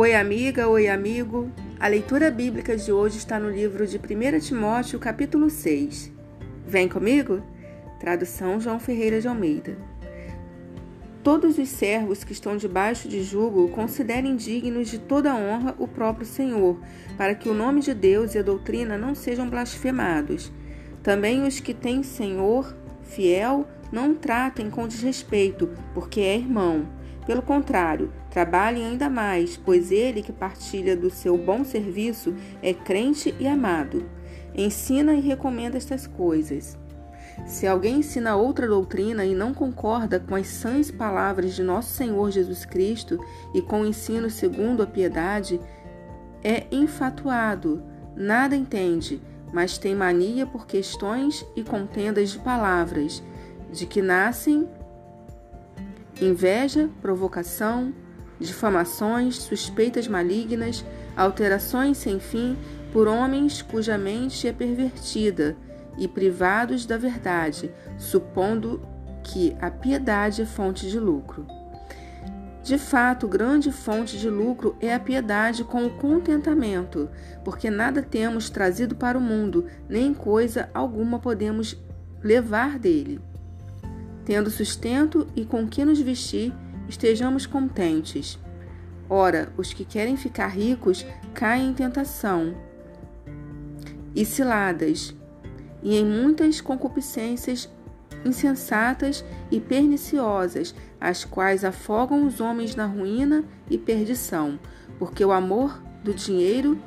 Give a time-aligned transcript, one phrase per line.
[0.00, 1.52] Oi, amiga, oi, amigo.
[1.78, 6.10] A leitura bíblica de hoje está no livro de 1 Timóteo, capítulo 6.
[6.66, 7.42] Vem comigo?
[7.98, 9.76] Tradução João Ferreira de Almeida.
[11.22, 16.24] Todos os servos que estão debaixo de jugo considerem dignos de toda honra o próprio
[16.24, 16.80] Senhor,
[17.18, 20.50] para que o nome de Deus e a doutrina não sejam blasfemados.
[21.02, 26.88] Também os que têm Senhor fiel não tratem com desrespeito, porque é irmão.
[27.26, 33.34] Pelo contrário, trabalhem ainda mais, pois ele que partilha do seu bom serviço é crente
[33.38, 34.08] e amado.
[34.54, 36.78] Ensina e recomenda estas coisas.
[37.46, 42.30] Se alguém ensina outra doutrina e não concorda com as sãs palavras de nosso Senhor
[42.30, 43.18] Jesus Cristo
[43.54, 45.60] e com o ensino segundo a piedade,
[46.42, 47.82] é infatuado,
[48.14, 49.20] nada entende,
[49.52, 53.22] mas tem mania por questões e contendas de palavras,
[53.72, 54.68] de que nascem
[56.20, 57.92] inveja, provocação,
[58.40, 60.84] difamações, suspeitas malignas,
[61.16, 62.56] alterações sem fim
[62.92, 65.56] por homens cuja mente é pervertida
[65.98, 68.80] e privados da verdade, supondo
[69.22, 71.46] que a piedade é fonte de lucro.
[72.62, 77.08] De fato, grande fonte de lucro é a piedade com o contentamento,
[77.44, 81.76] porque nada temos trazido para o mundo, nem coisa alguma podemos
[82.22, 83.20] levar dele.
[84.24, 86.52] Tendo sustento e com que nos vestir,
[86.90, 88.38] estejamos contentes.
[89.08, 92.54] Ora, os que querem ficar ricos caem em tentação
[94.14, 95.14] e ciladas,
[95.82, 97.70] e em muitas concupiscências
[98.24, 104.58] insensatas e perniciosas, as quais afogam os homens na ruína e perdição,
[104.98, 106.78] porque o amor do dinheiro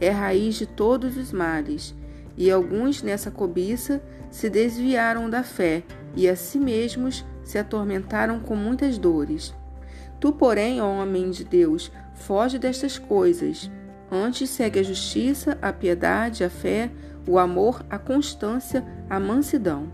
[0.00, 1.94] é raiz de todos os males.
[2.36, 5.84] E alguns nessa cobiça se desviaram da fé
[6.16, 9.54] e a si mesmos se atormentaram com muitas dores.
[10.18, 13.70] Tu, porém, ó homem de Deus, foge destas coisas.
[14.10, 16.90] Antes segue a justiça, a piedade, a fé,
[17.26, 19.88] o amor, a constância, a mansidão.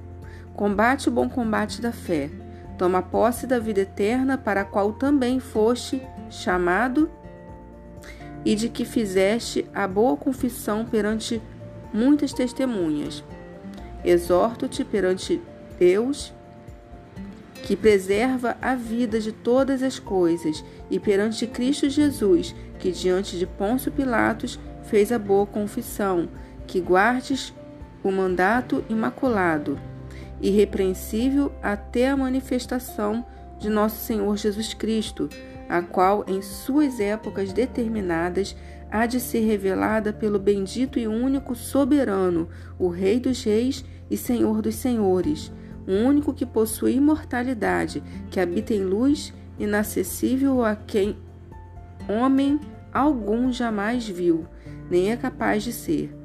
[0.55, 2.31] Combate o bom combate da fé.
[2.77, 7.11] Toma posse da vida eterna, para a qual também foste chamado
[8.45, 11.43] e de que fizeste a boa confissão perante
[11.93, 13.25] muitas testemunhas.
[14.05, 15.41] Exorto-te perante
[15.79, 16.33] Deus,
[17.63, 23.47] que preserva a vida de todas as coisas, e perante Cristo Jesus, que diante de
[23.47, 26.29] Pôncio Pilatos fez a boa confissão,
[26.67, 27.53] que guardes
[28.03, 29.79] o mandato imaculado,
[30.41, 33.25] irrepreensível até a manifestação
[33.59, 35.29] de nosso Senhor Jesus Cristo,
[35.69, 38.57] a qual, em suas épocas determinadas,
[38.91, 44.63] há de ser revelada pelo bendito e único soberano, o Rei dos Reis e Senhor
[44.63, 45.51] dos Senhores,
[45.87, 51.17] o único que possui imortalidade, que habita em luz inacessível a quem
[52.09, 52.61] homem
[52.93, 54.47] algum jamais viu,
[54.91, 56.17] nem é capaz de ser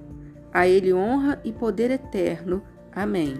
[0.54, 2.62] a ele honra e poder eterno.
[2.92, 3.36] Amém.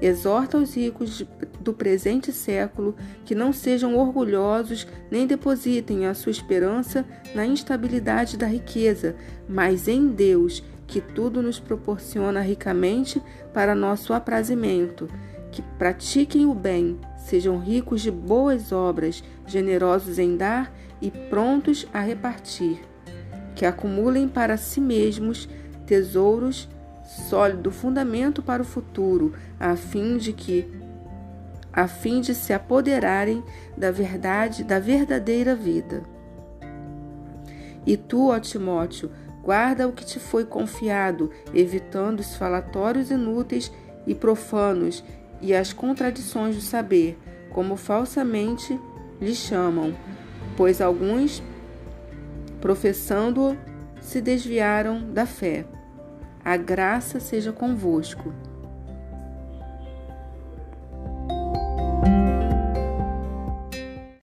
[0.00, 1.24] Exorta os ricos
[1.60, 7.04] do presente século que não sejam orgulhosos nem depositem a sua esperança
[7.34, 9.16] na instabilidade da riqueza,
[9.48, 10.62] mas em Deus,
[10.94, 13.20] que tudo nos proporciona ricamente
[13.52, 15.08] para nosso aprazimento.
[15.50, 20.72] Que pratiquem o bem, sejam ricos de boas obras, generosos em dar
[21.02, 22.80] e prontos a repartir.
[23.56, 25.48] Que acumulem para si mesmos
[25.84, 26.68] tesouros,
[27.28, 30.64] sólido fundamento para o futuro, a fim de que
[31.72, 33.42] a fim de se apoderarem
[33.76, 36.04] da verdade, da verdadeira vida.
[37.84, 39.10] E tu, ó Timóteo,
[39.44, 43.70] guarda o que te foi confiado, evitando os falatórios inúteis
[44.06, 45.04] e profanos
[45.40, 47.18] e as contradições do saber,
[47.50, 48.80] como falsamente
[49.20, 49.94] lhe chamam,
[50.56, 51.42] pois alguns,
[52.60, 53.56] professando-o,
[54.00, 55.66] se desviaram da fé.
[56.44, 58.32] A graça seja convosco.